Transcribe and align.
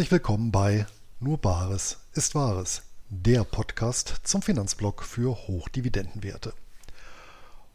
Herzlich 0.00 0.12
willkommen 0.12 0.50
bei 0.50 0.86
Nur 1.18 1.36
Bares 1.36 1.98
ist 2.14 2.34
Wahres, 2.34 2.84
der 3.10 3.44
Podcast 3.44 4.22
zum 4.24 4.40
Finanzblock 4.40 5.02
für 5.02 5.46
Hochdividendenwerte. 5.46 6.54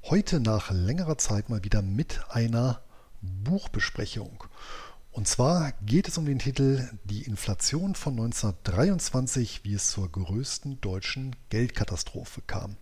Heute 0.06 0.40
nach 0.40 0.72
längerer 0.72 1.20
Zeit 1.20 1.50
mal 1.50 1.64
wieder 1.64 1.84
mit 1.84 2.22
einer 2.30 2.82
Buchbesprechung. 3.22 4.44
Und 5.12 5.28
zwar 5.28 5.74
geht 5.84 6.08
es 6.08 6.18
um 6.18 6.26
den 6.26 6.40
Titel 6.40 6.90
Die 7.04 7.22
Inflation 7.22 7.94
von 7.94 8.14
1923, 8.14 9.64
wie 9.64 9.76
es 9.76 9.92
zur 9.92 10.12
größten 10.12 10.82
deutschen 10.82 11.36
Geldkatastrophe 11.52 12.42
kam. 12.48 12.76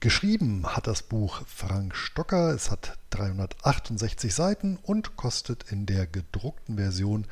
Geschrieben 0.00 0.66
hat 0.66 0.86
das 0.86 1.02
Buch 1.02 1.42
Frank 1.46 1.94
Stocker. 1.94 2.54
Es 2.54 2.70
hat 2.70 2.98
368 3.10 4.34
Seiten 4.34 4.78
und 4.82 5.14
kostet 5.16 5.70
in 5.70 5.84
der 5.84 6.06
gedruckten 6.06 6.76
Version 6.76 7.26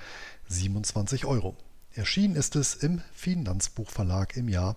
27 0.48 1.26
Euro. 1.26 1.56
Erschienen 1.94 2.36
ist 2.36 2.56
es 2.56 2.74
im 2.74 3.00
Finanzbuchverlag 3.12 4.36
im 4.36 4.48
Jahr 4.48 4.76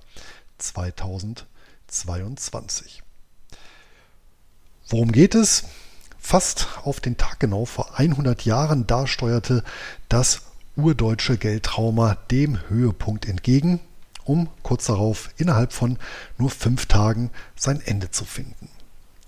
2022. 0.57 3.03
Worum 4.89 5.12
geht 5.12 5.35
es? 5.35 5.65
Fast 6.20 6.67
auf 6.84 6.99
den 6.99 7.17
Tag 7.17 7.39
genau 7.39 7.65
vor 7.65 7.98
100 7.98 8.45
Jahren, 8.45 8.85
da 8.88 9.07
steuerte 9.07 9.63
das 10.09 10.41
urdeutsche 10.76 11.38
Geldtrauma 11.38 12.15
dem 12.29 12.59
Höhepunkt 12.70 13.27
entgegen, 13.27 13.79
um 14.23 14.49
kurz 14.63 14.85
darauf 14.85 15.29
innerhalb 15.38 15.73
von 15.73 15.98
nur 16.38 16.49
fünf 16.49 16.85
Tagen 16.85 17.32
sein 17.55 17.82
Ende 17.82 18.12
zu 18.12 18.26
finden 18.26 18.70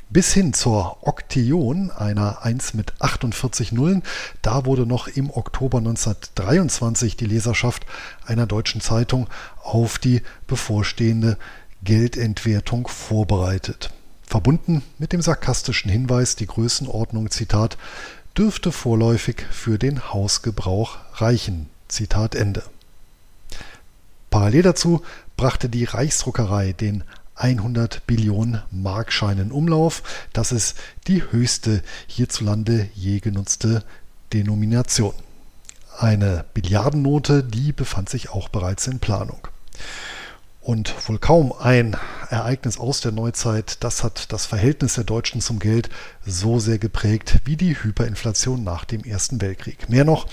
bis 0.10 0.34
hin 0.34 0.54
zur 0.54 1.08
Oktion, 1.08 1.92
einer 1.92 2.44
1 2.44 2.74
mit 2.74 2.94
48 3.00 3.72
Nullen. 3.72 4.04
Da 4.42 4.66
wurde 4.66 4.86
noch 4.86 5.08
im 5.08 5.30
Oktober 5.30 5.80
1923 5.80 7.18
die 7.18 7.26
Leserschaft 7.26 7.86
einer 8.26 8.46
deutschen 8.46 8.82
Zeitung 8.82 9.28
auf 9.64 9.98
die 9.98 10.22
bevorstehende 10.48 11.38
Geldentwertung 11.84 12.88
vorbereitet. 12.88 13.92
Verbunden 14.26 14.84
mit 14.98 15.14
dem 15.14 15.22
sarkastischen 15.22 15.92
Hinweis, 15.92 16.36
die 16.36 16.48
Größenordnung, 16.48 17.30
Zitat, 17.30 17.78
dürfte 18.38 18.72
vorläufig 18.72 19.46
für 19.52 19.78
den 19.78 20.12
Hausgebrauch 20.14 20.98
reichen. 21.16 21.70
Zitat 21.88 22.36
Ende. 22.36 22.64
Parallel 24.32 24.64
dazu 24.64 25.04
brachte 25.38 25.70
die 25.70 25.84
Reichsdruckerei 25.84 26.74
den 26.74 27.04
100 27.36 28.06
Billionen 28.08 28.62
Markscheinen 28.72 29.52
Umlauf. 29.52 30.04
Das 30.34 30.52
ist 30.52 30.78
die 31.08 31.24
höchste 31.32 31.82
hierzulande 32.08 32.90
je 32.94 33.20
genutzte 33.20 33.84
Denomination. 34.34 35.14
Eine 35.98 36.46
Billiardennote, 36.54 37.44
die 37.44 37.72
befand 37.72 38.10
sich 38.10 38.30
auch 38.30 38.50
bereits 38.50 38.88
in 38.88 39.00
Planung. 39.00 39.48
Und 40.62 40.96
wohl 41.10 41.20
kaum 41.20 41.52
ein 41.52 41.98
Ereignis 42.30 42.80
aus 42.80 43.02
der 43.02 43.12
Neuzeit, 43.12 43.84
das 43.84 44.02
hat 44.02 44.32
das 44.32 44.46
Verhältnis 44.46 44.94
der 44.94 45.04
Deutschen 45.04 45.42
zum 45.42 45.60
Geld 45.60 45.90
so 46.26 46.58
sehr 46.60 46.80
geprägt 46.80 47.40
wie 47.44 47.58
die 47.58 47.76
Hyperinflation 47.76 48.64
nach 48.64 48.86
dem 48.86 49.04
Ersten 49.04 49.42
Weltkrieg. 49.42 49.90
Mehr 49.90 50.06
noch 50.06 50.26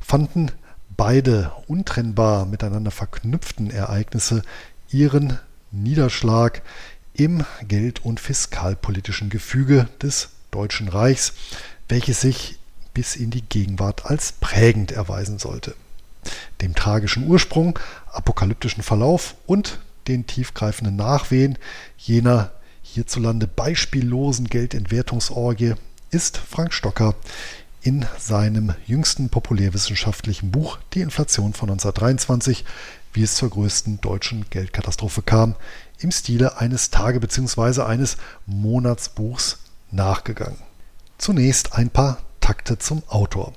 fanden 0.00 0.50
beide 0.96 1.52
untrennbar 1.66 2.46
miteinander 2.46 2.90
verknüpften 2.90 3.70
Ereignisse 3.70 4.42
ihren 4.88 5.38
Niederschlag 5.82 6.62
im 7.14 7.44
geld- 7.66 8.04
und 8.04 8.20
fiskalpolitischen 8.20 9.30
Gefüge 9.30 9.88
des 10.02 10.30
Deutschen 10.50 10.88
Reichs, 10.88 11.32
welches 11.88 12.20
sich 12.20 12.58
bis 12.94 13.16
in 13.16 13.30
die 13.30 13.42
Gegenwart 13.42 14.06
als 14.06 14.32
prägend 14.32 14.92
erweisen 14.92 15.38
sollte. 15.38 15.74
Dem 16.60 16.74
tragischen 16.74 17.26
Ursprung, 17.26 17.78
apokalyptischen 18.10 18.82
Verlauf 18.82 19.34
und 19.46 19.78
den 20.08 20.26
tiefgreifenden 20.26 20.96
Nachwehen 20.96 21.58
jener 21.98 22.52
hierzulande 22.82 23.46
beispiellosen 23.46 24.46
Geldentwertungsorgie 24.48 25.74
ist 26.10 26.38
Frank 26.38 26.72
Stocker 26.72 27.14
in 27.82 28.06
seinem 28.18 28.74
jüngsten 28.86 29.28
populärwissenschaftlichen 29.28 30.50
Buch 30.50 30.78
Die 30.94 31.00
Inflation 31.00 31.52
von 31.52 31.70
1923 31.70 32.64
wie 33.16 33.22
es 33.22 33.34
zur 33.34 33.50
größten 33.50 34.00
deutschen 34.02 34.44
Geldkatastrophe 34.50 35.22
kam, 35.22 35.56
im 35.98 36.12
Stile 36.12 36.58
eines 36.58 36.90
Tage- 36.90 37.18
bzw. 37.18 37.82
eines 37.82 38.18
Monatsbuchs 38.44 39.58
nachgegangen. 39.90 40.58
Zunächst 41.16 41.72
ein 41.72 41.88
paar 41.88 42.18
Takte 42.40 42.78
zum 42.78 43.02
Autor. 43.08 43.54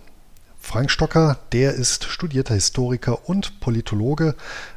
Frank 0.62 0.92
Stocker, 0.92 1.40
der 1.52 1.74
ist 1.74 2.06
studierter 2.06 2.54
Historiker 2.54 3.28
und 3.28 3.60
Politologe 3.60 4.36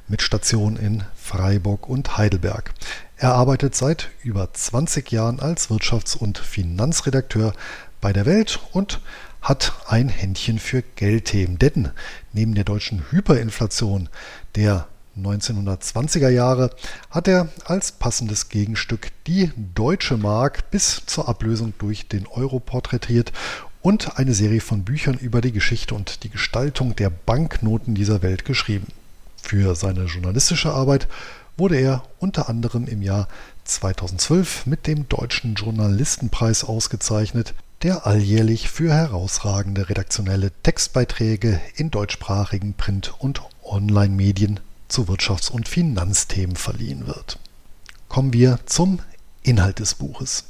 mit 0.09 0.21
Station 0.21 0.77
in 0.77 1.05
Freiburg 1.15 1.89
und 1.89 2.17
Heidelberg. 2.17 2.73
Er 3.17 3.35
arbeitet 3.35 3.77
seit 3.77 4.11
über 4.23 4.53
20 4.53 5.13
Jahren 5.13 5.39
als 5.39 5.71
Wirtschafts- 5.71 6.17
und 6.17 6.39
Finanzredakteur 6.39 7.53
bei 8.01 8.13
der 8.13 8.27
Welt 8.27 8.59
und 8.73 9.01
hat 9.43 9.73
ein 9.89 10.09
Händchen 10.09 10.59
für 10.59 10.83
Geldthemen. 10.97 11.59
Denn 11.59 11.91
neben 12.33 12.55
der 12.55 12.65
deutschen 12.65 13.11
Hyperinflation 13.11 14.09
der 14.55 14.87
1920er 15.19 16.31
Jahre 16.31 16.71
hat 17.11 17.29
er 17.29 17.49
als 17.65 17.93
passendes 17.93 18.49
Gegenstück 18.49 19.09
die 19.27 19.51
deutsche 19.75 20.17
Mark 20.17 20.71
bis 20.71 21.03
zur 21.05 21.29
Ablösung 21.29 21.75
durch 21.79 22.09
den 22.09 22.27
Euro 22.27 22.61
porträtiert 22.61 23.33
und 23.83 24.17
eine 24.17 24.33
Serie 24.33 24.61
von 24.61 24.85
Büchern 24.85 25.19
über 25.19 25.41
die 25.41 25.53
Geschichte 25.53 25.95
und 25.95 26.23
die 26.23 26.31
Gestaltung 26.31 26.97
der 26.97 27.11
Banknoten 27.11 27.95
dieser 27.95 28.23
Welt 28.23 28.45
geschrieben. 28.45 28.87
Für 29.43 29.75
seine 29.75 30.05
journalistische 30.05 30.73
Arbeit 30.73 31.09
wurde 31.57 31.77
er 31.77 32.05
unter 32.19 32.49
anderem 32.49 32.87
im 32.87 33.03
Jahr 33.03 33.29
2012 33.65 34.67
mit 34.67 34.87
dem 34.87 35.09
Deutschen 35.09 35.55
Journalistenpreis 35.55 36.65
ausgezeichnet, 36.65 37.55
der 37.83 38.07
alljährlich 38.07 38.71
für 38.71 38.93
herausragende 38.93 39.89
redaktionelle 39.89 40.53
Textbeiträge 40.63 41.61
in 41.75 41.91
deutschsprachigen 41.91 42.75
Print- 42.75 43.13
und 43.19 43.43
Online-Medien 43.65 44.61
zu 44.89 45.05
Wirtschafts- 45.05 45.51
und 45.51 45.69
Finanzthemen 45.69 46.57
verliehen 46.57 47.07
wird. 47.07 47.39
Kommen 48.09 48.33
wir 48.33 48.61
zum 48.67 49.01
Inhalt 49.43 49.81
des 49.81 49.95
Buches. 49.95 50.45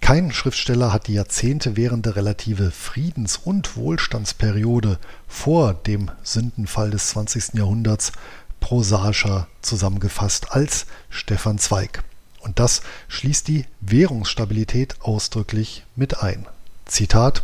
Kein 0.00 0.32
Schriftsteller 0.32 0.92
hat 0.92 1.06
die 1.06 1.14
Jahrzehnte 1.14 1.76
währende 1.76 2.16
relative 2.16 2.70
Friedens- 2.70 3.36
und 3.36 3.76
Wohlstandsperiode 3.76 4.98
vor 5.28 5.74
dem 5.74 6.10
Sündenfall 6.22 6.90
des 6.90 7.08
20. 7.08 7.54
Jahrhunderts 7.54 8.12
prosaischer 8.60 9.48
zusammengefasst 9.62 10.52
als 10.52 10.86
Stefan 11.08 11.58
Zweig. 11.58 12.02
Und 12.46 12.60
das 12.60 12.82
schließt 13.08 13.48
die 13.48 13.64
Währungsstabilität 13.80 15.00
ausdrücklich 15.00 15.84
mit 15.96 16.22
ein. 16.22 16.46
Zitat 16.84 17.42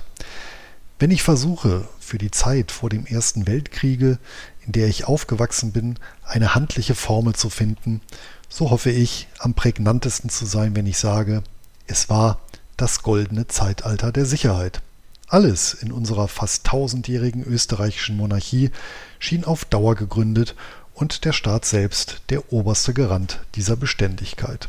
Wenn 1.01 1.11
ich 1.11 1.25
versuche, 1.25 1.89
für 1.99 2.19
die 2.19 2.31
Zeit 2.31 2.71
vor 2.71 2.89
dem 2.89 3.05
Ersten 3.05 3.49
Weltkriege, 3.49 4.19
in 4.65 4.71
der 4.71 4.87
ich 4.87 5.09
aufgewachsen 5.09 5.73
bin, 5.73 5.99
eine 6.23 6.55
handliche 6.55 6.95
Formel 6.95 7.35
zu 7.35 7.51
finden, 7.51 8.01
so 8.49 8.71
hoffe 8.71 8.93
ich, 8.93 9.27
am 9.41 9.55
prägnantesten 9.55 10.31
zu 10.31 10.47
sein, 10.47 10.77
wenn 10.77 10.87
ich 10.87 10.99
sage, 10.99 11.43
es 11.89 12.09
war 12.09 12.41
das 12.77 13.03
goldene 13.03 13.49
Zeitalter 13.49 14.13
der 14.13 14.25
Sicherheit. 14.25 14.83
Alles 15.27 15.75
in 15.75 15.91
unserer 15.91 16.29
fast 16.29 16.65
tausendjährigen 16.65 17.43
österreichischen 17.43 18.17
Monarchie 18.17 18.71
schien 19.19 19.43
auf 19.43 19.65
Dauer 19.65 19.97
gegründet 19.97 20.55
und 20.95 21.25
der 21.25 21.33
Staat 21.33 21.65
selbst 21.65 22.23
der 22.29 22.53
oberste 22.53 22.95
Garant 22.95 23.41
dieser 23.57 23.75
Beständigkeit. 23.75 24.69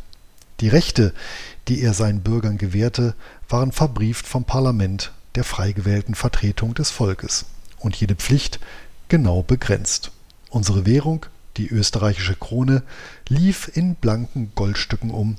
Die 0.63 0.69
Rechte, 0.69 1.13
die 1.67 1.81
er 1.81 1.93
seinen 1.93 2.21
Bürgern 2.21 2.57
gewährte, 2.57 3.15
waren 3.49 3.73
verbrieft 3.73 4.25
vom 4.25 4.45
Parlament, 4.45 5.11
der 5.35 5.43
frei 5.43 5.73
gewählten 5.73 6.15
Vertretung 6.15 6.73
des 6.73 6.89
Volkes, 6.89 7.43
und 7.79 7.97
jede 7.97 8.15
Pflicht 8.15 8.61
genau 9.09 9.43
begrenzt. 9.43 10.11
Unsere 10.49 10.85
Währung, 10.85 11.25
die 11.57 11.67
österreichische 11.67 12.37
Krone, 12.37 12.81
lief 13.27 13.75
in 13.75 13.95
blanken 13.95 14.53
Goldstücken 14.55 15.11
um 15.11 15.35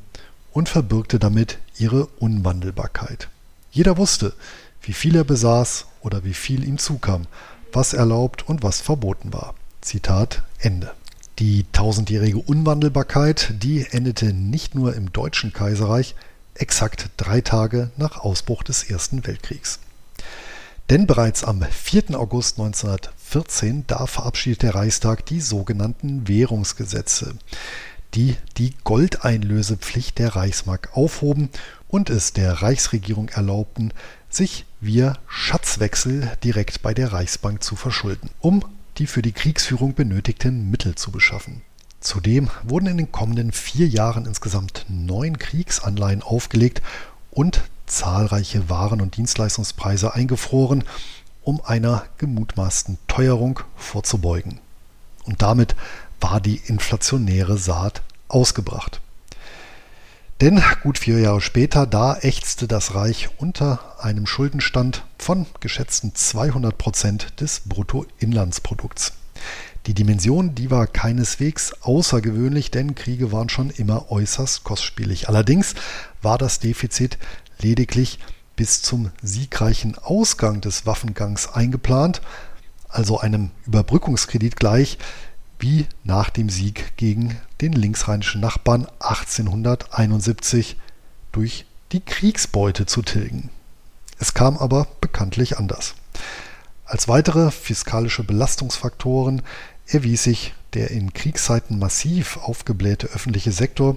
und 0.52 0.68
verbürgte 0.68 1.18
damit 1.18 1.56
ihre 1.78 2.04
Unwandelbarkeit. 2.18 3.30
Jeder 3.70 3.96
wusste, 3.96 4.34
wie 4.82 4.92
viel 4.92 5.16
er 5.16 5.24
besaß 5.24 5.86
oder 6.02 6.24
wie 6.24 6.34
viel 6.34 6.68
ihm 6.68 6.76
zukam, 6.76 7.22
was 7.72 7.94
erlaubt 7.94 8.46
und 8.46 8.62
was 8.62 8.82
verboten 8.82 9.32
war. 9.32 9.54
Zitat 9.80 10.42
Ende. 10.58 10.92
Die 11.40 11.66
tausendjährige 11.72 12.38
Unwandelbarkeit, 12.38 13.54
die 13.60 13.86
endete 13.90 14.32
nicht 14.32 14.76
nur 14.76 14.94
im 14.94 15.12
Deutschen 15.12 15.52
Kaiserreich, 15.52 16.14
exakt 16.54 17.10
drei 17.16 17.40
Tage 17.40 17.90
nach 17.96 18.18
Ausbruch 18.18 18.62
des 18.62 18.84
Ersten 18.84 19.26
Weltkriegs. 19.26 19.80
Denn 20.90 21.08
bereits 21.08 21.42
am 21.42 21.62
4. 21.62 22.18
August 22.18 22.60
1914, 22.60 23.84
da 23.88 24.06
verabschiedet 24.06 24.62
der 24.62 24.76
Reichstag 24.76 25.26
die 25.26 25.40
sogenannten 25.40 26.28
Währungsgesetze, 26.28 27.34
die 28.14 28.36
die 28.58 28.74
Goldeinlösepflicht 28.84 30.18
der 30.18 30.36
Reichsmark 30.36 30.90
aufhoben 30.92 31.48
und 31.88 32.10
es 32.10 32.32
der 32.32 32.62
Reichsregierung 32.62 33.28
erlaubten, 33.30 33.92
sich 34.28 34.66
via 34.80 35.18
Schatzwechsel 35.26 36.30
direkt 36.44 36.82
bei 36.82 36.94
der 36.94 37.12
Reichsbank 37.12 37.64
zu 37.64 37.74
verschulden, 37.74 38.30
um 38.40 38.64
die 38.98 39.06
für 39.06 39.22
die 39.22 39.32
Kriegsführung 39.32 39.94
benötigten 39.94 40.70
Mittel 40.70 40.94
zu 40.94 41.10
beschaffen. 41.10 41.62
Zudem 42.00 42.50
wurden 42.62 42.86
in 42.86 42.96
den 42.98 43.12
kommenden 43.12 43.50
vier 43.52 43.88
Jahren 43.88 44.26
insgesamt 44.26 44.84
neun 44.88 45.38
Kriegsanleihen 45.38 46.22
aufgelegt 46.22 46.82
und 47.30 47.62
zahlreiche 47.86 48.68
Waren- 48.68 49.00
und 49.00 49.16
Dienstleistungspreise 49.16 50.14
eingefroren, 50.14 50.84
um 51.42 51.60
einer 51.64 52.04
gemutmaßten 52.18 52.98
Teuerung 53.08 53.60
vorzubeugen. 53.76 54.60
Und 55.24 55.42
damit 55.42 55.74
war 56.20 56.40
die 56.40 56.60
inflationäre 56.66 57.58
Saat 57.58 58.02
ausgebracht. 58.28 59.00
Denn 60.44 60.60
gut 60.82 60.98
vier 60.98 61.20
Jahre 61.20 61.40
später, 61.40 61.86
da 61.86 62.18
ächzte 62.18 62.68
das 62.68 62.94
Reich 62.94 63.30
unter 63.38 63.80
einem 63.98 64.26
Schuldenstand 64.26 65.02
von 65.16 65.46
geschätzten 65.60 66.14
200 66.14 66.76
Prozent 66.76 67.40
des 67.40 67.60
Bruttoinlandsprodukts. 67.60 69.14
Die 69.86 69.94
Dimension, 69.94 70.54
die 70.54 70.70
war 70.70 70.86
keineswegs 70.86 71.72
außergewöhnlich, 71.80 72.70
denn 72.70 72.94
Kriege 72.94 73.32
waren 73.32 73.48
schon 73.48 73.70
immer 73.70 74.10
äußerst 74.10 74.64
kostspielig. 74.64 75.30
Allerdings 75.30 75.76
war 76.20 76.36
das 76.36 76.58
Defizit 76.58 77.16
lediglich 77.58 78.18
bis 78.54 78.82
zum 78.82 79.12
siegreichen 79.22 79.96
Ausgang 79.96 80.60
des 80.60 80.84
Waffengangs 80.84 81.48
eingeplant, 81.54 82.20
also 82.90 83.18
einem 83.18 83.50
Überbrückungskredit 83.64 84.56
gleich, 84.56 84.98
wie 85.58 85.86
nach 86.02 86.30
dem 86.30 86.48
Sieg 86.48 86.96
gegen 86.96 87.38
den 87.60 87.72
linksrheinischen 87.72 88.40
Nachbarn 88.40 88.86
1871 89.00 90.76
durch 91.32 91.66
die 91.92 92.00
Kriegsbeute 92.00 92.86
zu 92.86 93.02
tilgen. 93.02 93.50
Es 94.18 94.34
kam 94.34 94.56
aber 94.56 94.86
bekanntlich 95.00 95.58
anders. 95.58 95.94
Als 96.84 97.08
weitere 97.08 97.50
fiskalische 97.50 98.24
Belastungsfaktoren 98.24 99.42
erwies 99.86 100.22
sich 100.22 100.54
der 100.74 100.90
in 100.90 101.12
Kriegszeiten 101.12 101.78
massiv 101.78 102.36
aufgeblähte 102.38 103.08
öffentliche 103.08 103.52
Sektor 103.52 103.96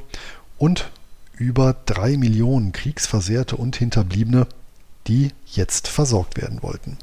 und 0.57 0.91
über 1.33 1.75
drei 1.85 2.17
Millionen 2.17 2.71
Kriegsversehrte 2.71 3.55
und 3.57 3.75
Hinterbliebene, 3.75 4.47
die 5.07 5.31
jetzt 5.45 5.87
versorgt 5.87 6.37
werden 6.37 6.61
wollten. 6.63 6.97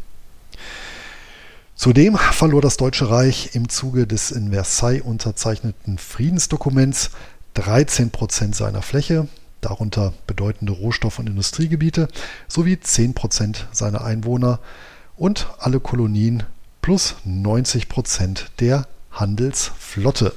Zudem 1.84 2.16
verlor 2.16 2.62
das 2.62 2.78
Deutsche 2.78 3.10
Reich 3.10 3.50
im 3.52 3.68
Zuge 3.68 4.06
des 4.06 4.30
in 4.30 4.52
Versailles 4.52 5.02
unterzeichneten 5.02 5.98
Friedensdokuments 5.98 7.10
13 7.52 8.08
Prozent 8.08 8.56
seiner 8.56 8.80
Fläche, 8.80 9.28
darunter 9.60 10.14
bedeutende 10.26 10.72
Rohstoff- 10.72 11.18
und 11.18 11.28
Industriegebiete, 11.28 12.08
sowie 12.48 12.80
10 12.80 13.12
Prozent 13.12 13.66
seiner 13.70 14.02
Einwohner 14.02 14.60
und 15.18 15.46
alle 15.58 15.78
Kolonien 15.78 16.44
plus 16.80 17.16
90 17.26 17.90
Prozent 17.90 18.50
der 18.60 18.86
Handelsflotte. 19.10 20.32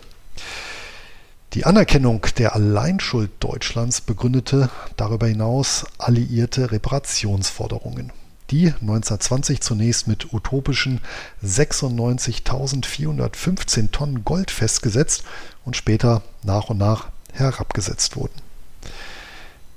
Die 1.53 1.65
Anerkennung 1.65 2.25
der 2.37 2.55
Alleinschuld 2.55 3.31
Deutschlands 3.39 4.01
begründete 4.01 4.69
darüber 4.97 5.27
hinaus 5.27 5.85
alliierte 5.97 6.73
Reparationsforderungen 6.73 8.11
die 8.51 8.67
1920 8.67 9.61
zunächst 9.61 10.07
mit 10.07 10.31
utopischen 10.33 11.01
96.415 11.43 13.89
Tonnen 13.91 14.23
Gold 14.23 14.51
festgesetzt 14.51 15.23
und 15.65 15.75
später 15.75 16.21
nach 16.43 16.69
und 16.69 16.77
nach 16.77 17.09
herabgesetzt 17.33 18.15
wurden. 18.15 18.39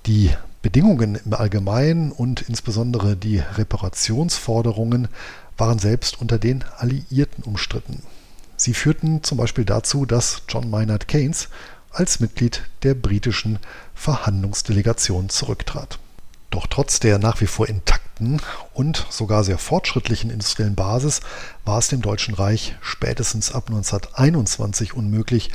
Die 0.06 0.30
Bedingungen 0.62 1.18
im 1.24 1.34
Allgemeinen 1.34 2.12
und 2.12 2.42
insbesondere 2.42 3.16
die 3.16 3.38
Reparationsforderungen 3.38 5.08
waren 5.56 5.78
selbst 5.78 6.20
unter 6.20 6.38
den 6.38 6.64
Alliierten 6.78 7.44
umstritten. 7.44 8.02
Sie 8.56 8.74
führten 8.74 9.22
zum 9.22 9.38
Beispiel 9.38 9.64
dazu, 9.64 10.04
dass 10.04 10.42
John 10.48 10.68
Maynard 10.68 11.08
Keynes 11.08 11.48
als 11.90 12.20
Mitglied 12.20 12.62
der 12.82 12.94
britischen 12.94 13.58
Verhandlungsdelegation 13.94 15.28
zurücktrat. 15.28 15.98
Doch 16.50 16.66
trotz 16.66 17.00
der 17.00 17.18
nach 17.18 17.40
wie 17.40 17.46
vor 17.46 17.68
intakten 17.68 18.09
und 18.74 19.06
sogar 19.10 19.44
sehr 19.44 19.58
fortschrittlichen 19.58 20.30
industriellen 20.30 20.74
Basis 20.74 21.20
war 21.64 21.78
es 21.78 21.88
dem 21.88 22.02
Deutschen 22.02 22.34
Reich 22.34 22.76
spätestens 22.80 23.52
ab 23.52 23.64
1921 23.68 24.94
unmöglich, 24.94 25.50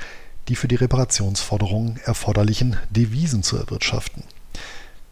die 0.48 0.56
für 0.56 0.68
die 0.68 0.76
Reparationsforderungen 0.76 2.00
erforderlichen 2.04 2.78
Devisen 2.90 3.44
zu 3.44 3.58
erwirtschaften. 3.58 4.24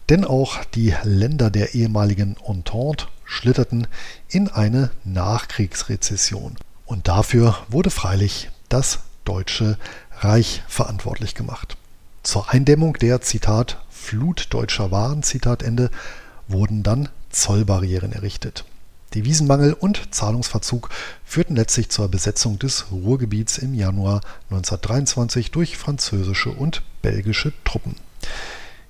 Denn 0.10 0.26
auch 0.26 0.64
die 0.66 0.94
Länder 1.04 1.50
der 1.50 1.76
ehemaligen 1.76 2.36
Entente 2.46 3.08
schlitterten 3.24 3.88
in 4.28 4.50
eine 4.50 4.92
Nachkriegsrezession. 5.04 6.58
Und 6.86 7.08
dafür 7.08 7.58
wurde 7.70 7.90
freilich 7.90 8.50
das 8.70 9.00
Deutsche 9.26 9.78
Reich 10.20 10.64
verantwortlich 10.68 11.36
gemacht. 11.36 11.78
Zur 12.24 12.50
Eindämmung 12.52 12.94
der, 12.94 13.22
Zitat, 13.22 13.78
Flut 13.90 14.48
deutscher 14.50 14.92
Waren, 14.92 15.24
Zitat 15.24 15.64
Ende, 15.64 15.90
wurden 16.48 16.84
dann 16.84 17.10
Zollbarrieren 17.34 18.14
errichtet. 18.14 18.64
Devisenmangel 19.14 19.74
und 19.74 20.14
Zahlungsverzug 20.14 20.90
führten 21.24 21.56
letztlich 21.56 21.90
zur 21.90 22.08
Besetzung 22.08 22.58
des 22.58 22.92
Ruhrgebiets 22.92 23.58
im 23.58 23.74
Januar 23.74 24.22
1923 24.50 25.52
durch 25.52 25.78
französische 25.78 26.50
und 26.50 26.82
belgische 27.02 27.54
Truppen. 27.64 27.96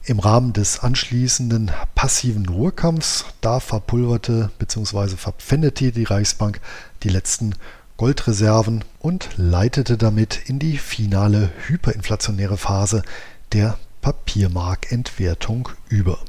Im 0.06 0.19
Rahmen 0.19 0.51
des 0.54 0.80
anschließenden 0.80 1.72
passiven 1.95 2.48
Ruhrkampfs, 2.48 3.25
da 3.42 3.60
verpulverte 3.60 4.51
bzw. 4.60 5.16
verpfändete 5.16 5.92
die 5.92 6.04
Reichsbank 6.04 6.60
die 7.04 7.10
letzten 7.10 7.56
Goldreserven 7.95 8.84
und 9.00 9.30
leitete 9.38 9.98
damit 9.98 10.50
in 10.50 10.60
die 10.60 10.78
finale 10.78 11.51
hyperinflationäre 11.68 12.57
Phase 12.57 13.04
der 13.54 13.78
Papiermarkentwertung 14.01 15.69
über. 15.88 16.19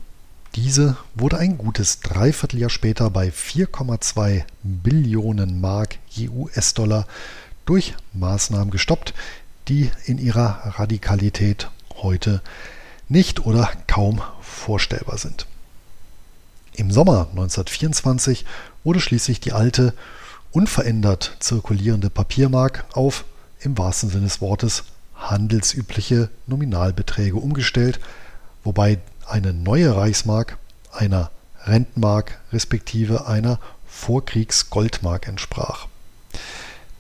Diese 0.54 0.96
wurde 1.16 1.38
ein 1.38 1.58
gutes 1.58 1.98
Dreivierteljahr 1.98 2.70
später 2.70 3.10
bei 3.10 3.30
4,2 3.30 4.44
Billionen 4.62 5.60
Mark 5.60 5.98
je 6.08 6.28
US-Dollar 6.28 7.08
durch 7.66 7.94
Maßnahmen 8.12 8.70
gestoppt, 8.70 9.14
die 9.66 9.90
in 10.04 10.18
ihrer 10.18 10.74
Radikalität 10.78 11.70
heute 11.96 12.40
nicht 13.08 13.44
oder 13.44 13.68
kaum 13.88 14.22
vorstellbar 14.40 15.18
sind. 15.18 15.46
Im 16.74 16.92
Sommer 16.92 17.28
1924 17.30 18.44
wurde 18.84 19.00
schließlich 19.00 19.40
die 19.40 19.52
alte, 19.52 19.92
unverändert 20.52 21.36
zirkulierende 21.40 22.10
Papiermark 22.10 22.84
auf, 22.92 23.24
im 23.60 23.76
wahrsten 23.76 24.08
Sinne 24.08 24.24
des 24.24 24.40
Wortes, 24.40 24.84
handelsübliche 25.16 26.30
Nominalbeträge 26.46 27.36
umgestellt, 27.36 27.98
wobei 28.62 28.98
eine 29.26 29.52
neue 29.52 29.96
Reichsmark 29.96 30.58
einer 30.92 31.30
Rentenmark 31.64 32.40
respektive 32.52 33.26
einer 33.26 33.58
Vorkriegs-Goldmark 33.86 35.28
entsprach. 35.28 35.88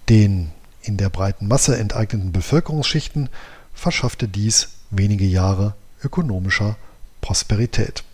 Den 0.08 0.52
in 0.82 0.96
der 0.96 1.08
breiten 1.08 1.48
Masse 1.48 1.76
enteigneten 1.76 2.32
Bevölkerungsschichten 2.32 3.28
verschaffte 3.72 4.28
dies 4.28 4.68
wenige 4.90 5.24
Jahre 5.24 5.74
ökonomischer 6.02 6.76
Prosperität, 7.20 8.04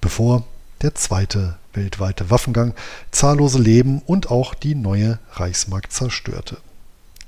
bevor 0.00 0.44
der 0.82 0.94
zweite 0.94 1.58
weltweite 1.72 2.30
Waffengang 2.30 2.74
zahllose 3.10 3.58
Leben 3.58 4.00
und 4.06 4.30
auch 4.30 4.54
die 4.54 4.74
neue 4.74 5.18
Reichsmark 5.32 5.92
zerstörte. 5.92 6.58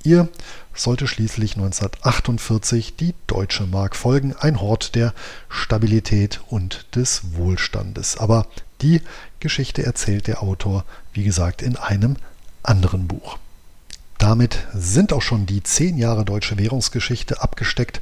Ihr 0.03 0.27
sollte 0.75 1.07
schließlich 1.07 1.55
1948 1.55 2.97
die 2.97 3.13
Deutsche 3.25 3.65
Mark 3.65 3.95
folgen, 3.95 4.35
ein 4.37 4.59
Hort 4.59 4.95
der 4.95 5.13
Stabilität 5.47 6.41
und 6.49 6.85
des 6.95 7.21
Wohlstandes. 7.35 8.17
Aber 8.17 8.45
die 8.81 9.01
Geschichte 9.39 9.83
erzählt 9.85 10.27
der 10.27 10.43
Autor, 10.43 10.83
wie 11.13 11.23
gesagt, 11.23 11.61
in 11.61 11.77
einem 11.77 12.17
anderen 12.63 13.07
Buch. 13.07 13.37
Damit 14.17 14.67
sind 14.73 15.13
auch 15.13 15.21
schon 15.21 15.45
die 15.45 15.63
zehn 15.63 15.97
Jahre 15.97 16.25
deutsche 16.25 16.57
Währungsgeschichte 16.57 17.41
abgesteckt, 17.41 18.01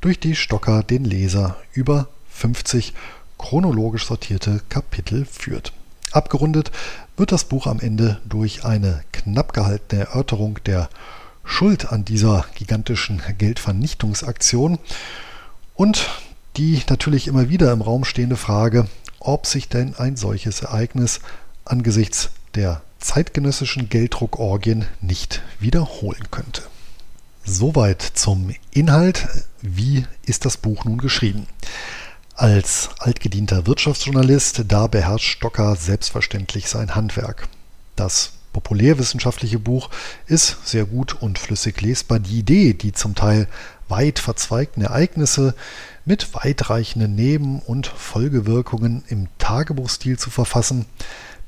durch 0.00 0.18
die 0.18 0.34
Stocker 0.34 0.82
den 0.82 1.04
Leser 1.04 1.56
über 1.72 2.08
50 2.30 2.94
chronologisch 3.38 4.06
sortierte 4.06 4.62
Kapitel 4.68 5.26
führt. 5.26 5.72
Abgerundet 6.12 6.70
wird 7.16 7.30
das 7.30 7.44
Buch 7.44 7.66
am 7.66 7.80
Ende 7.80 8.20
durch 8.26 8.64
eine 8.64 9.04
knapp 9.12 9.52
gehaltene 9.52 10.02
Erörterung 10.02 10.58
der 10.64 10.88
Schuld 11.44 11.92
an 11.92 12.04
dieser 12.04 12.44
gigantischen 12.54 13.22
Geldvernichtungsaktion 13.38 14.78
und 15.74 16.08
die 16.56 16.82
natürlich 16.88 17.28
immer 17.28 17.48
wieder 17.48 17.72
im 17.72 17.82
Raum 17.82 18.04
stehende 18.04 18.36
Frage, 18.36 18.86
ob 19.18 19.46
sich 19.46 19.68
denn 19.68 19.94
ein 19.94 20.16
solches 20.16 20.60
Ereignis 20.60 21.20
angesichts 21.64 22.30
der 22.54 22.82
zeitgenössischen 22.98 23.88
Gelddruckorgien 23.88 24.86
nicht 25.00 25.42
wiederholen 25.58 26.30
könnte. 26.30 26.62
Soweit 27.44 28.02
zum 28.02 28.54
Inhalt. 28.70 29.26
Wie 29.60 30.06
ist 30.24 30.44
das 30.44 30.56
Buch 30.56 30.84
nun 30.84 30.98
geschrieben? 30.98 31.46
Als 32.34 32.90
altgedienter 32.98 33.66
Wirtschaftsjournalist, 33.66 34.64
da 34.68 34.86
beherrscht 34.86 35.36
Stocker 35.36 35.76
selbstverständlich 35.76 36.68
sein 36.68 36.94
Handwerk. 36.94 37.48
Das 37.96 38.32
populärwissenschaftliche 38.52 39.58
Buch 39.58 39.90
ist 40.26 40.56
sehr 40.66 40.84
gut 40.84 41.14
und 41.20 41.38
flüssig 41.38 41.80
lesbar. 41.80 42.18
Die 42.18 42.38
Idee, 42.38 42.74
die 42.74 42.92
zum 42.92 43.14
Teil 43.14 43.48
weit 43.88 44.18
verzweigten 44.18 44.82
Ereignisse 44.82 45.54
mit 46.04 46.34
weitreichenden 46.34 47.14
Neben- 47.14 47.60
und 47.60 47.86
Folgewirkungen 47.86 49.04
im 49.08 49.28
Tagebuchstil 49.38 50.18
zu 50.18 50.30
verfassen, 50.30 50.86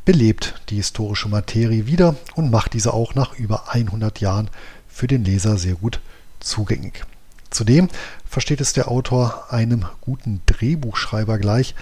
belebt 0.04 0.60
die 0.68 0.76
historische 0.76 1.28
Materie 1.28 1.86
wieder 1.86 2.16
und 2.34 2.50
macht 2.50 2.74
diese 2.74 2.92
auch 2.92 3.14
nach 3.14 3.34
über 3.38 3.72
100 3.72 4.20
Jahren 4.20 4.50
für 4.88 5.06
den 5.06 5.24
Leser 5.24 5.56
sehr 5.56 5.74
gut 5.74 6.00
zugänglich. 6.40 7.02
Zudem 7.50 7.88
versteht 8.28 8.60
es 8.60 8.72
der 8.72 8.88
Autor 8.88 9.46
einem 9.50 9.86
guten 10.00 10.42
Drehbuchschreiber 10.46 11.38
gleich, 11.38 11.74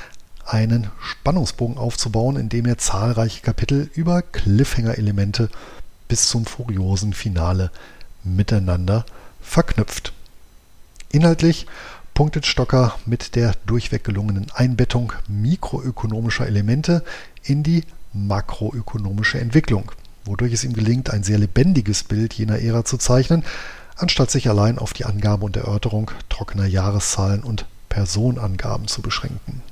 einen 0.52 0.90
Spannungsbogen 1.00 1.78
aufzubauen, 1.78 2.37
indem 2.37 2.66
er 2.66 2.78
zahlreiche 2.78 3.40
Kapitel 3.40 3.90
über 3.94 4.21
Cliffhanger-Elemente 4.21 5.49
bis 6.09 6.28
zum 6.28 6.44
furiosen 6.44 7.14
Finale 7.14 7.71
miteinander 8.23 9.06
verknüpft. 9.40 10.12
Inhaltlich 11.11 11.66
punktet 12.14 12.47
Stocker 12.47 12.99
mit 13.06 13.35
der 13.35 13.54
durchweg 13.64 14.04
gelungenen 14.04 14.50
Einbettung 14.54 15.14
mikroökonomischer 15.26 16.47
Elemente 16.47 17.02
in 17.42 17.62
die 17.62 17.85
makroökonomische 18.12 19.40
Entwicklung, 19.40 19.90
wodurch 20.26 20.52
es 20.52 20.64
ihm 20.64 20.75
gelingt, 20.75 21.11
ein 21.11 21.23
sehr 21.23 21.38
lebendiges 21.38 22.04
Bild 22.04 22.35
jener 22.35 22.59
Ära 22.61 22.85
zu 22.85 22.99
zeichnen, 22.99 23.42
anstatt 23.97 24.30
sich 24.30 24.50
allein 24.50 24.78
auf 24.78 24.92
die 24.92 25.06
Angabe 25.06 25.47
und 25.47 25.56
Erörterung 25.56 26.11
trockener 26.28 26.66
Jahreszahlen 26.66 27.42
und 27.42 27.64
Personangaben 27.88 28.87
zu 28.87 29.00
beschränken. 29.00 29.62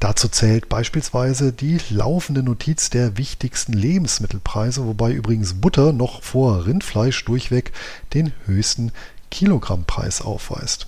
Dazu 0.00 0.28
zählt 0.28 0.68
beispielsweise 0.68 1.52
die 1.52 1.80
laufende 1.88 2.42
Notiz 2.42 2.90
der 2.90 3.16
wichtigsten 3.16 3.72
Lebensmittelpreise, 3.72 4.84
wobei 4.84 5.12
übrigens 5.12 5.54
Butter 5.54 5.92
noch 5.92 6.22
vor 6.22 6.66
Rindfleisch 6.66 7.24
durchweg 7.24 7.72
den 8.12 8.32
höchsten 8.44 8.92
Kilogrammpreis 9.30 10.20
aufweist. 10.20 10.86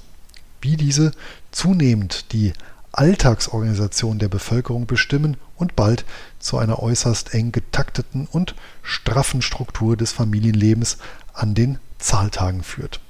Wie 0.60 0.76
diese 0.76 1.12
zunehmend 1.52 2.32
die 2.32 2.52
Alltagsorganisation 2.92 4.18
der 4.18 4.28
Bevölkerung 4.28 4.86
bestimmen 4.86 5.36
und 5.56 5.76
bald 5.76 6.04
zu 6.38 6.58
einer 6.58 6.82
äußerst 6.82 7.32
eng 7.32 7.52
getakteten 7.52 8.26
und 8.30 8.54
straffen 8.82 9.40
Struktur 9.40 9.96
des 9.96 10.12
Familienlebens 10.12 10.98
an 11.32 11.54
den 11.54 11.78
Zahltagen 11.98 12.62
führt. 12.62 13.00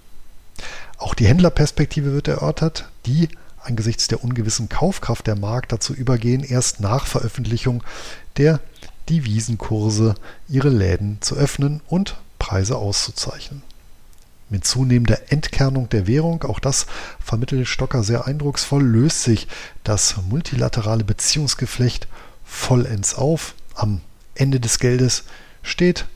Auch 0.98 1.14
die 1.14 1.26
Händlerperspektive 1.26 2.12
wird 2.12 2.28
erörtert, 2.28 2.88
die 3.06 3.28
angesichts 3.68 4.08
der 4.08 4.24
ungewissen 4.24 4.68
Kaufkraft 4.68 5.26
der 5.26 5.36
Markt 5.36 5.72
dazu 5.72 5.94
übergehen, 5.94 6.42
erst 6.42 6.80
nach 6.80 7.06
Veröffentlichung 7.06 7.84
der 8.36 8.60
Devisenkurse 9.08 10.14
ihre 10.48 10.70
Läden 10.70 11.18
zu 11.20 11.36
öffnen 11.36 11.80
und 11.86 12.16
Preise 12.38 12.76
auszuzeichnen. 12.76 13.62
Mit 14.50 14.64
zunehmender 14.64 15.30
Entkernung 15.30 15.90
der 15.90 16.06
Währung, 16.06 16.42
auch 16.44 16.58
das 16.58 16.86
vermittelt 17.22 17.68
Stocker 17.68 18.02
sehr 18.02 18.26
eindrucksvoll, 18.26 18.82
löst 18.82 19.22
sich 19.22 19.46
das 19.84 20.16
multilaterale 20.28 21.04
Beziehungsgeflecht 21.04 22.08
vollends 22.44 23.14
auf. 23.14 23.54
Am 23.74 24.00
Ende 24.34 24.58
des 24.58 24.78
Geldes 24.78 25.24
steht 25.62 26.06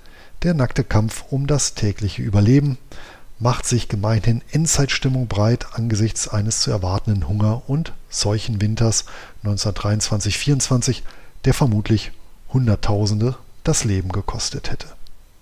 der 0.42 0.54
nackte 0.54 0.82
Kampf 0.82 1.24
um 1.28 1.46
das 1.46 1.74
tägliche 1.74 2.22
Überleben 2.22 2.78
macht 3.42 3.66
sich 3.66 3.88
gemeinhin 3.88 4.40
Endzeitstimmung 4.52 5.26
breit 5.26 5.66
angesichts 5.74 6.28
eines 6.28 6.60
zu 6.60 6.70
erwartenden 6.70 7.28
Hunger- 7.28 7.62
und 7.68 7.92
Seuchenwinters 8.08 9.04
1923-24, 9.44 11.02
der 11.44 11.52
vermutlich 11.52 12.12
Hunderttausende 12.52 13.36
das 13.64 13.82
Leben 13.84 14.10
gekostet 14.10 14.70
hätte. 14.70 14.86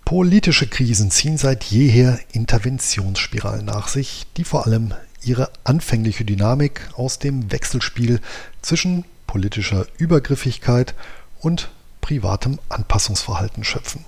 Politische 0.07 0.67
Krisen 0.67 1.11
ziehen 1.11 1.37
seit 1.37 1.65
jeher 1.65 2.19
Interventionsspiralen 2.33 3.67
nach 3.67 3.89
sich, 3.89 4.27
die 4.37 4.45
vor 4.45 4.67
allem 4.67 4.95
ihre 5.23 5.51
anfängliche 5.65 6.25
Dynamik 6.25 6.89
aus 6.97 7.19
dem 7.19 7.53
Wechselspiel 7.53 8.21
zwischen 8.63 9.05
politischer 9.27 9.87
Übergriffigkeit 9.99 10.95
und 11.41 11.71
privatem 12.01 12.59
Anpassungsverhalten 12.71 13.63
schöpfen. 13.63 14.05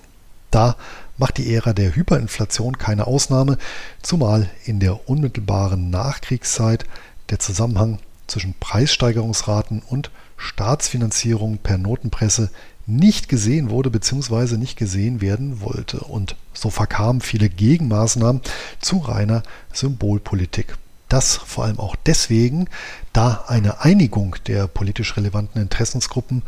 Da 0.53 0.77
macht 1.17 1.39
die 1.39 1.53
Ära 1.53 1.73
der 1.73 1.97
Hyperinflation 1.97 2.79
keine 2.79 3.09
Ausnahme, 3.09 3.59
zumal 4.03 4.49
in 4.65 4.79
der 4.79 5.09
unmittelbaren 5.09 5.91
Nachkriegszeit 5.91 6.85
der 7.31 7.41
Zusammenhang 7.41 7.99
zwischen 8.27 8.55
Preissteigerungsraten 8.61 9.83
und 9.89 10.11
Staatsfinanzierung 10.37 11.59
per 11.59 11.79
Notenpresse 11.79 12.51
nicht 12.87 13.29
gesehen 13.29 13.71
wurde 13.71 13.91
bzw. 13.91 14.57
nicht 14.57 14.77
gesehen 14.77 15.21
werden 15.21 15.61
wollte. 15.61 16.01
Und 16.01 16.37
so 16.53 16.69
verkamen 16.69 17.21
viele 17.21 17.49
Gegenmaßnahmen 17.49 18.43
zu 18.81 18.99
reiner 18.99 19.43
Symbolpolitik. 19.73 20.77
Das 21.09 21.37
vor 21.37 21.65
allem 21.65 21.79
auch 21.79 21.97
deswegen, 22.07 22.69
da 23.13 23.45
eine 23.47 23.81
Einigung 23.81 24.37
der 24.47 24.67
politisch 24.67 25.17
relevanten 25.17 25.63
Interessensgruppen 25.63 26.43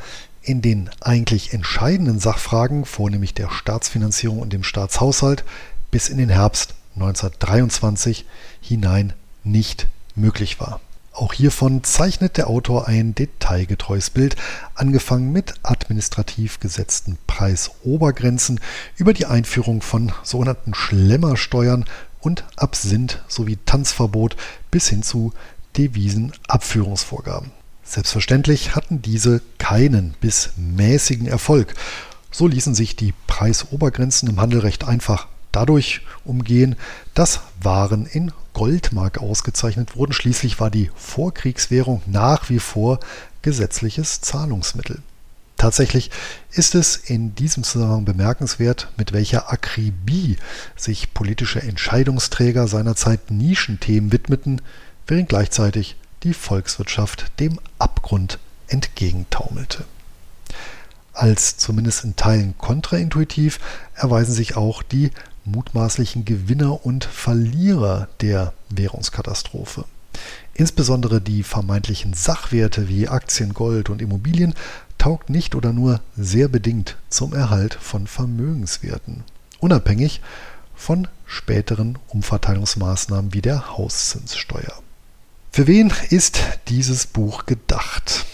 in 0.45 0.63
den 0.63 0.91
eigentlich 1.01 1.53
entscheidenden 1.53 2.19
Sachfragen, 2.19 2.85
vornehmlich 2.85 3.35
der 3.35 3.51
Staatsfinanzierung 3.51 4.39
und 4.39 4.53
dem 4.53 4.63
Staatshaushalt, 4.63 5.45
bis 5.91 6.09
in 6.09 6.19
den 6.19 6.29
Herbst 6.29 6.75
1923 6.97 8.27
hinein 8.61 9.13
nicht 9.43 9.89
möglich 10.15 10.61
war. 10.61 10.81
Auch 11.13 11.33
hiervon 11.33 11.85
zeichnet 11.85 12.37
der 12.37 12.49
Autor 12.49 12.89
ein 12.89 13.15
detailgetreues 13.15 14.11
Bild, 14.11 14.35
angefangen 14.75 15.31
mit 15.31 15.55
administrativ 15.63 16.59
gesetzten 16.59 17.19
Preisobergrenzen 17.29 18.61
über 18.97 19.13
die 19.13 19.27
Einführung 19.27 19.81
von 19.81 20.13
sogenannten 20.25 20.75
Schlemmersteuern 20.75 21.85
und 22.21 22.45
Absinth 22.57 23.23
sowie 23.29 23.59
Tanzverbot 23.65 24.37
bis 24.73 24.89
hin 24.89 25.05
zu 25.05 25.33
Devisenabführungsvorgaben. 25.77 27.53
Selbstverständlich 27.85 28.75
hatten 28.75 29.03
diese 29.03 29.43
keinen 29.59 30.15
bis 30.21 30.51
mäßigen 30.57 31.27
Erfolg. 31.27 31.75
So 32.31 32.47
ließen 32.49 32.75
sich 32.75 32.97
die 32.97 33.15
Preisobergrenzen 33.27 34.29
im 34.29 34.41
Handel 34.41 34.61
recht 34.61 34.85
einfach 34.85 35.29
dadurch 35.53 36.01
umgehen, 36.25 36.77
dass 37.15 37.41
Waren 37.63 38.07
in 38.07 38.33
Goldmark 38.55 39.19
ausgezeichnet 39.19 39.97
wurden. 39.97 40.13
Schließlich 40.13 40.59
war 40.59 40.71
die 40.71 40.91
Vorkriegswährung 40.97 42.03
nach 42.07 42.49
wie 42.51 42.59
vor 42.59 43.01
gesetzliches 43.43 44.21
Zahlungsmittel. 44.21 45.03
Tatsächlich 45.57 46.11
ist 46.51 46.75
es 46.75 46.97
in 46.97 47.35
diesem 47.35 47.63
Zusammenhang 47.63 48.05
bemerkenswert, 48.05 48.89
mit 48.97 49.13
welcher 49.13 49.53
Akribie 49.53 50.37
sich 50.77 51.15
politische 51.15 51.63
Entscheidungsträger 51.63 52.67
seinerzeit 52.67 53.31
Nischenthemen 53.31 54.11
widmeten, 54.11 54.61
während 55.07 55.29
gleichzeitig 55.29 55.97
die 56.25 56.35
Volkswirtschaft 56.35 57.39
dem 57.39 57.61
Abgrund 57.79 58.39
entgegentaumelte. 58.69 59.85
Als 61.13 61.57
zumindest 61.59 62.05
in 62.05 62.17
Teilen 62.17 62.59
kontraintuitiv 62.59 63.61
erweisen 63.95 64.33
sich 64.33 64.57
auch 64.57 64.83
die 64.83 65.11
mutmaßlichen 65.45 66.25
Gewinner 66.25 66.85
und 66.85 67.05
Verlierer 67.05 68.09
der 68.21 68.53
Währungskatastrophe. 68.71 69.85
Insbesondere 70.55 71.21
die 71.21 71.43
vermeintlichen 71.43 72.15
Sachwerte 72.15 72.89
wie 72.89 73.09
Aktien, 73.09 73.55
Gold 73.55 73.91
und 73.91 74.01
Immobilien 74.01 74.55
taugt 74.99 75.29
nicht 75.31 75.55
oder 75.55 75.73
nur 75.73 76.01
sehr 76.17 76.49
bedingt 76.49 76.97
zum 77.11 77.35
Erhalt 77.35 77.75
von 77.75 78.07
Vermögenswerten, 78.07 79.25
unabhängig 79.59 80.21
von 80.75 81.09
späteren 81.27 81.99
Umverteilungsmaßnahmen 82.09 83.35
wie 83.35 83.43
der 83.43 83.77
Hauszinssteuer. 83.77 84.84
Für 85.55 85.69
wen 85.69 85.93
ist 86.11 86.41
dieses 86.67 87.07
Buch 87.07 87.47
gedacht? 87.47 88.25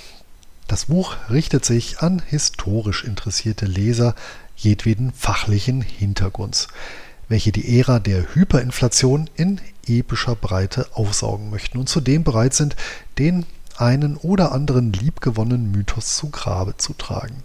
Das 0.68 0.86
Buch 0.86 1.16
richtet 1.28 1.66
sich 1.66 2.00
an 2.00 2.22
historisch 2.26 3.04
interessierte 3.04 3.66
Leser 3.66 4.14
jedweden 4.56 5.12
fachlichen 5.12 5.82
Hintergrunds, 5.82 6.68
welche 7.28 7.52
die 7.52 7.78
Ära 7.78 7.98
der 7.98 8.34
Hyperinflation 8.34 9.28
in 9.34 9.60
epischer 9.86 10.34
Breite 10.34 10.86
aufsaugen 10.94 11.50
möchten 11.50 11.76
und 11.76 11.90
zudem 11.90 12.24
bereit 12.24 12.54
sind, 12.54 12.74
den 13.18 13.44
einen 13.76 14.16
oder 14.16 14.52
anderen 14.52 14.90
liebgewonnenen 14.90 15.72
Mythos 15.72 16.16
zu 16.16 16.30
Grabe 16.30 16.78
zu 16.78 16.94
tragen. 16.94 17.42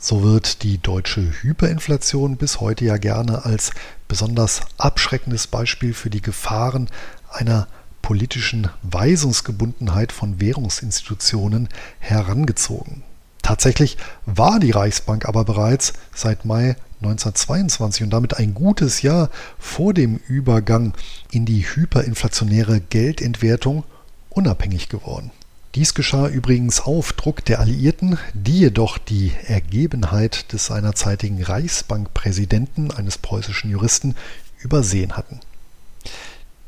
So 0.00 0.24
wird 0.24 0.64
die 0.64 0.78
deutsche 0.78 1.20
Hyperinflation 1.42 2.38
bis 2.38 2.58
heute 2.58 2.86
ja 2.86 2.96
gerne 2.96 3.44
als 3.44 3.70
besonders 4.08 4.62
abschreckendes 4.78 5.46
Beispiel 5.46 5.94
für 5.94 6.10
die 6.10 6.22
Gefahren 6.22 6.90
einer 7.30 7.68
politischen 8.02 8.68
Weisungsgebundenheit 8.82 10.12
von 10.12 10.40
Währungsinstitutionen 10.40 11.68
herangezogen. 12.00 13.02
Tatsächlich 13.42 13.96
war 14.26 14.60
die 14.60 14.70
Reichsbank 14.70 15.26
aber 15.26 15.44
bereits 15.44 15.92
seit 16.14 16.44
Mai 16.44 16.76
1922 17.02 18.04
und 18.04 18.10
damit 18.10 18.36
ein 18.36 18.54
gutes 18.54 19.02
Jahr 19.02 19.30
vor 19.58 19.94
dem 19.94 20.20
Übergang 20.28 20.94
in 21.30 21.44
die 21.44 21.62
hyperinflationäre 21.62 22.80
Geldentwertung 22.80 23.84
unabhängig 24.30 24.88
geworden. 24.88 25.30
Dies 25.74 25.94
geschah 25.94 26.28
übrigens 26.28 26.80
auf 26.80 27.14
Druck 27.14 27.44
der 27.46 27.58
Alliierten, 27.58 28.18
die 28.34 28.60
jedoch 28.60 28.98
die 28.98 29.32
Ergebenheit 29.46 30.52
des 30.52 30.66
seinerzeitigen 30.66 31.42
Reichsbankpräsidenten, 31.42 32.90
eines 32.90 33.16
preußischen 33.16 33.70
Juristen, 33.70 34.14
übersehen 34.60 35.16
hatten. 35.16 35.40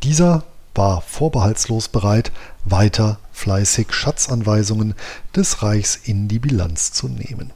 Dieser 0.03 0.45
war 0.75 1.01
vorbehaltslos 1.03 1.89
bereit, 1.89 2.33
weiter 2.65 3.19
fleißig 3.33 3.93
Schatzanweisungen 3.93 4.95
des 5.35 5.63
Reichs 5.63 5.97
in 5.97 6.29
die 6.29 6.39
Bilanz 6.39 6.93
zu 6.93 7.09
nehmen. 7.09 7.53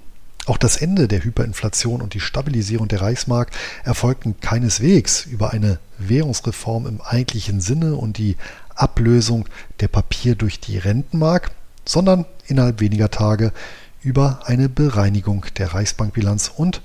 Auch 0.47 0.57
das 0.57 0.79
Ende 0.79 1.09
der 1.09 1.23
Hyperinflation 1.23 2.01
und 2.01 2.15
die 2.15 2.21
Stabilisierung 2.21 2.89
der 2.89 3.03
Reichsmark 3.03 3.51
erfolgten 3.85 4.41
keineswegs 4.41 5.27
über 5.27 5.53
eine 5.53 5.79
Währungsreform 5.99 6.87
im 6.87 7.01
eigentlichen 7.03 7.61
Sinne 7.61 7.97
und 7.97 8.17
die 8.17 8.37
Ablösung 8.75 9.47
der 9.81 9.89
Papier 9.89 10.37
durch 10.37 10.59
die 10.59 10.79
Rentenmark, 10.79 11.51
sondern 11.85 12.25
innerhalb 12.47 12.81
weniger 12.81 13.11
Tage 13.11 13.53
über 14.03 14.41
eine 14.47 14.71
Bereinigung 14.71 15.45
der 15.59 15.75
Reichsbankbilanz 15.75 16.51
und 16.57 16.81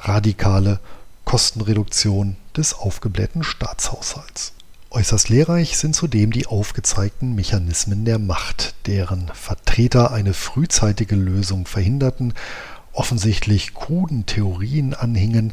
radikale 0.00 0.80
Kostenreduktion 1.24 2.36
des 2.56 2.74
aufgeblähten 2.74 3.44
Staatshaushalts. 3.44 4.54
Äußerst 4.94 5.28
lehrreich 5.28 5.76
sind 5.76 5.96
zudem 5.96 6.30
die 6.30 6.46
aufgezeigten 6.46 7.34
Mechanismen 7.34 8.04
der 8.04 8.20
Macht, 8.20 8.76
deren 8.86 9.28
Vertreter 9.34 10.12
eine 10.12 10.34
frühzeitige 10.34 11.16
Lösung 11.16 11.66
verhinderten 11.66 12.32
offensichtlich 12.92 13.74
kruden 13.74 14.24
Theorien 14.24 14.94
anhingen 14.94 15.52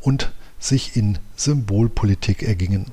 und 0.00 0.32
sich 0.58 0.96
in 0.96 1.20
Symbolpolitik 1.36 2.42
ergingen. 2.42 2.86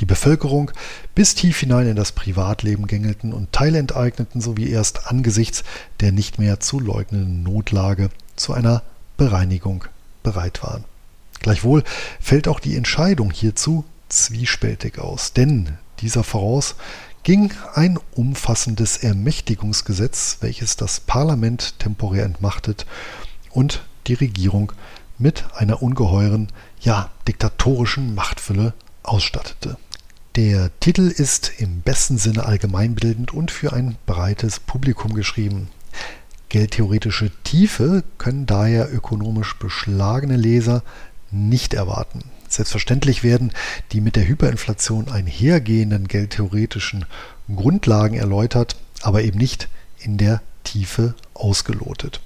Die 0.00 0.04
Bevölkerung 0.04 0.72
bis 1.14 1.36
tief 1.36 1.60
hinein 1.60 1.86
in 1.86 1.96
das 1.96 2.10
Privatleben 2.10 2.88
gängelten 2.88 3.32
und 3.32 3.52
Teile 3.52 3.78
enteigneten, 3.78 4.40
sowie 4.40 4.68
erst 4.68 5.06
angesichts 5.06 5.62
der 6.00 6.10
nicht 6.10 6.40
mehr 6.40 6.58
zu 6.58 6.80
leugnenden 6.80 7.44
Notlage 7.44 8.08
zu 8.34 8.52
einer 8.52 8.82
Bereinigung 9.16 9.84
bereit 10.24 10.64
waren. 10.64 10.82
Gleichwohl 11.38 11.84
fällt 12.18 12.48
auch 12.48 12.58
die 12.58 12.74
Entscheidung 12.74 13.30
hierzu 13.30 13.84
zwiespältig 14.08 14.98
aus, 14.98 15.32
denn 15.32 15.78
dieser 16.00 16.24
voraus 16.24 16.76
ging 17.22 17.52
ein 17.74 17.98
umfassendes 18.14 18.98
Ermächtigungsgesetz, 18.98 20.38
welches 20.40 20.76
das 20.76 21.00
Parlament 21.00 21.78
temporär 21.80 22.24
entmachtet 22.24 22.86
und 23.50 23.82
die 24.06 24.14
Regierung 24.14 24.72
mit 25.18 25.44
einer 25.54 25.82
ungeheuren, 25.82 26.48
ja 26.80 27.10
diktatorischen 27.26 28.14
Machtfülle 28.14 28.74
ausstattete. 29.02 29.76
Der 30.36 30.70
Titel 30.80 31.08
ist 31.08 31.50
im 31.58 31.80
besten 31.80 32.18
Sinne 32.18 32.44
allgemeinbildend 32.44 33.32
und 33.32 33.50
für 33.50 33.72
ein 33.72 33.96
breites 34.04 34.60
Publikum 34.60 35.14
geschrieben. 35.14 35.68
Geldtheoretische 36.50 37.30
Tiefe 37.42 38.04
können 38.18 38.46
daher 38.46 38.92
ökonomisch 38.94 39.58
beschlagene 39.58 40.36
Leser 40.36 40.82
nicht 41.30 41.74
erwarten. 41.74 42.30
Selbstverständlich 42.48 43.22
werden 43.22 43.52
die 43.92 44.00
mit 44.00 44.16
der 44.16 44.26
Hyperinflation 44.26 45.08
einhergehenden 45.08 46.08
geldtheoretischen 46.08 47.04
Grundlagen 47.54 48.16
erläutert, 48.16 48.76
aber 49.02 49.22
eben 49.22 49.38
nicht 49.38 49.68
in 49.98 50.18
der 50.18 50.40
Tiefe 50.64 51.14
ausgelotet. 51.34 52.20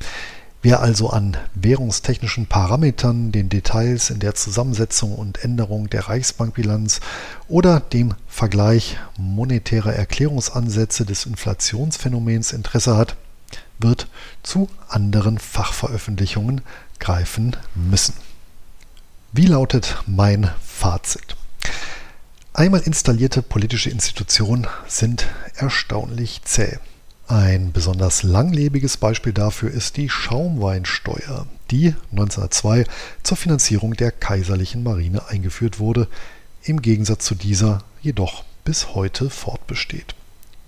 Wer 0.62 0.80
also 0.80 1.08
an 1.08 1.38
währungstechnischen 1.54 2.44
Parametern, 2.44 3.32
den 3.32 3.48
Details 3.48 4.10
in 4.10 4.18
der 4.18 4.34
Zusammensetzung 4.34 5.14
und 5.14 5.42
Änderung 5.42 5.88
der 5.88 6.08
Reichsbankbilanz 6.08 7.00
oder 7.48 7.80
dem 7.80 8.14
Vergleich 8.28 8.98
monetärer 9.16 9.94
Erklärungsansätze 9.94 11.06
des 11.06 11.24
Inflationsphänomens 11.24 12.52
Interesse 12.52 12.98
hat, 12.98 13.16
wird 13.78 14.08
zu 14.42 14.68
anderen 14.88 15.38
Fachveröffentlichungen 15.38 16.60
greifen 16.98 17.56
müssen. 17.74 18.14
Wie 19.32 19.46
lautet 19.46 19.96
mein 20.08 20.50
Fazit? 20.60 21.36
Einmal 22.52 22.80
installierte 22.80 23.42
politische 23.42 23.88
Institutionen 23.88 24.66
sind 24.88 25.28
erstaunlich 25.54 26.42
zäh. 26.42 26.78
Ein 27.28 27.70
besonders 27.70 28.24
langlebiges 28.24 28.96
Beispiel 28.96 29.32
dafür 29.32 29.70
ist 29.70 29.96
die 29.98 30.08
Schaumweinsteuer, 30.08 31.46
die 31.70 31.94
1902 32.10 32.86
zur 33.22 33.36
Finanzierung 33.36 33.94
der 33.94 34.10
kaiserlichen 34.10 34.82
Marine 34.82 35.28
eingeführt 35.28 35.78
wurde, 35.78 36.08
im 36.64 36.82
Gegensatz 36.82 37.24
zu 37.24 37.36
dieser 37.36 37.84
jedoch 38.02 38.42
bis 38.64 38.96
heute 38.96 39.30
fortbesteht. 39.30 40.16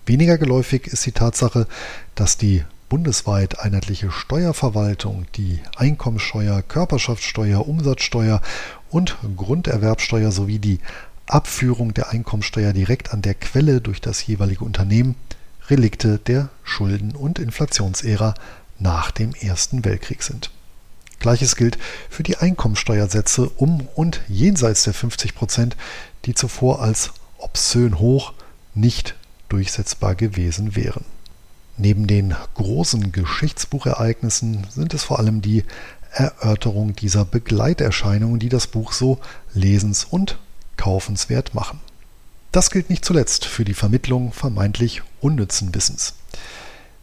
Weniger 0.06 0.38
geläufig 0.38 0.86
ist 0.86 1.04
die 1.04 1.10
Tatsache, 1.10 1.66
dass 2.14 2.36
die 2.36 2.62
bundesweit 2.92 3.58
einheitliche 3.58 4.10
Steuerverwaltung 4.10 5.24
die 5.36 5.60
Einkommensteuer, 5.76 6.60
Körperschaftssteuer, 6.60 7.66
Umsatzsteuer 7.66 8.42
und 8.90 9.16
Grunderwerbsteuer 9.34 10.30
sowie 10.30 10.58
die 10.58 10.78
Abführung 11.26 11.94
der 11.94 12.10
Einkommensteuer 12.10 12.74
direkt 12.74 13.14
an 13.14 13.22
der 13.22 13.32
Quelle 13.32 13.80
durch 13.80 14.02
das 14.02 14.26
jeweilige 14.26 14.66
Unternehmen 14.66 15.14
Relikte 15.70 16.18
der 16.18 16.50
Schulden- 16.64 17.16
und 17.16 17.38
Inflationsära 17.38 18.34
nach 18.78 19.10
dem 19.10 19.34
Ersten 19.34 19.86
Weltkrieg 19.86 20.22
sind. 20.22 20.50
Gleiches 21.18 21.56
gilt 21.56 21.78
für 22.10 22.24
die 22.24 22.36
Einkommensteuersätze 22.36 23.48
um 23.48 23.88
und 23.94 24.20
jenseits 24.28 24.84
der 24.84 24.92
50 24.92 25.34
Prozent, 25.34 25.78
die 26.26 26.34
zuvor 26.34 26.82
als 26.82 27.12
obszön 27.38 27.98
hoch 27.98 28.34
nicht 28.74 29.14
durchsetzbar 29.48 30.14
gewesen 30.14 30.76
wären. 30.76 31.06
Neben 31.76 32.06
den 32.06 32.34
großen 32.54 33.12
Geschichtsbuchereignissen 33.12 34.66
sind 34.70 34.94
es 34.94 35.04
vor 35.04 35.18
allem 35.18 35.40
die 35.40 35.64
Erörterung 36.12 36.94
dieser 36.94 37.24
Begleiterscheinungen, 37.24 38.38
die 38.38 38.50
das 38.50 38.66
Buch 38.66 38.92
so 38.92 39.18
lesens- 39.54 40.04
und 40.04 40.38
kaufenswert 40.76 41.54
machen. 41.54 41.80
Das 42.52 42.70
gilt 42.70 42.90
nicht 42.90 43.04
zuletzt 43.04 43.46
für 43.46 43.64
die 43.64 43.72
Vermittlung 43.72 44.32
vermeintlich 44.32 45.02
unnützen 45.20 45.74
Wissens. 45.74 46.14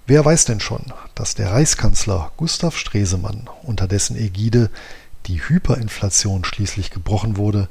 Wer 0.05 0.23
weiß 0.23 0.45
denn 0.45 0.59
schon, 0.59 0.93
dass 1.15 1.33
der 1.33 1.51
Reichskanzler 1.51 2.31
Gustav 2.37 2.77
Stresemann, 2.77 3.49
unter 3.63 3.87
dessen 3.87 4.15
Ägide 4.15 4.69
die 5.25 5.41
Hyperinflation 5.41 6.45
schließlich 6.45 6.91
gebrochen 6.91 7.37
wurde, 7.37 7.67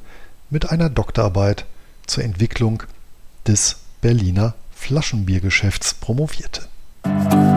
mit 0.50 0.70
einer 0.70 0.90
Doktorarbeit 0.90 1.66
zur 2.06 2.24
Entwicklung 2.24 2.82
des 3.46 3.76
Berliner 4.00 4.54
Flaschenbiergeschäfts 4.74 5.94
promovierte. 5.94 6.68
Bye. 7.08 7.47